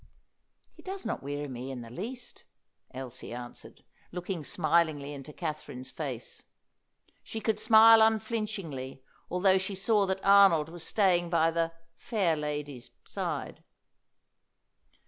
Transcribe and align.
"He 0.73 0.81
does 0.81 1.05
not 1.05 1.21
weary 1.21 1.47
me 1.47 1.69
in 1.69 1.81
the 1.81 1.91
least," 1.91 2.43
Elsie 2.91 3.35
answered, 3.35 3.83
looking 4.11 4.43
smilingly 4.43 5.13
into 5.13 5.31
Katherine's 5.31 5.91
face. 5.91 6.45
She 7.21 7.39
could 7.39 7.59
smile 7.59 8.01
unflinchingly, 8.01 9.03
although 9.29 9.59
she 9.59 9.75
saw 9.75 10.07
that 10.07 10.25
Arnold 10.25 10.69
was 10.69 10.83
staying 10.83 11.29
by 11.29 11.51
the 11.51 11.73
"fair 11.93 12.35
ladye's" 12.35 12.89
side. 13.05 13.63